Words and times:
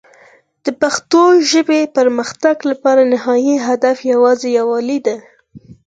د 0.65 0.67
پښتو 0.81 1.21
ژبې 1.51 1.79
د 1.85 1.91
پرمختګ 1.97 2.57
لپاره 2.71 3.01
نهایي 3.13 3.55
هدف 3.67 3.97
یوازې 4.13 4.49
یووالی 4.59 4.99
دی. 5.05 5.17